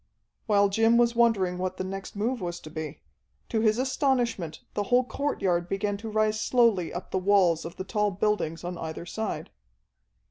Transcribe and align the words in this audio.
While 0.47 0.67
Jim 0.69 0.97
was 0.97 1.15
wondering 1.15 1.59
what 1.59 1.77
the 1.77 1.83
next 1.83 2.15
move 2.15 2.41
was 2.41 2.59
to 2.61 2.71
be, 2.71 3.01
to 3.49 3.61
his 3.61 3.77
astonishment 3.77 4.61
the 4.73 4.85
whole 4.89 5.03
courtyard 5.03 5.69
began 5.69 5.95
to 5.97 6.09
rise 6.09 6.41
slowly 6.41 6.91
up 6.91 7.11
the 7.11 7.19
walls 7.19 7.65
of 7.65 7.75
the 7.75 7.83
tall 7.83 8.09
buildings 8.09 8.63
on 8.63 8.79
either 8.79 9.05
side. 9.05 9.51